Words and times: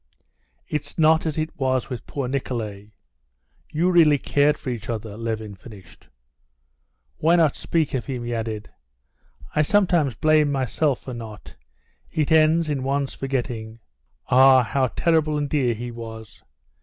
"It's 0.67 0.97
not 0.97 1.27
as 1.27 1.37
it 1.37 1.55
was 1.59 1.91
with 1.91 2.07
poor 2.07 2.27
Nikolay... 2.27 2.91
you 3.71 3.91
really 3.91 4.17
cared 4.17 4.57
for 4.57 4.71
each 4.71 4.89
other," 4.89 5.15
Levin 5.15 5.53
finished. 5.53 6.09
"Why 7.17 7.35
not 7.35 7.55
speak 7.55 7.93
of 7.93 8.07
him?" 8.07 8.23
he 8.23 8.33
added. 8.33 8.71
"I 9.55 9.61
sometimes 9.61 10.15
blame 10.15 10.51
myself 10.51 11.01
for 11.01 11.13
not; 11.13 11.55
it 12.09 12.31
ends 12.31 12.67
in 12.67 12.81
one's 12.81 13.13
forgetting. 13.13 13.79
Ah, 14.27 14.63
how 14.63 14.87
terrible 14.87 15.37
and 15.37 15.47
dear 15.47 15.75
he 15.75 15.91
was!... 15.91 16.41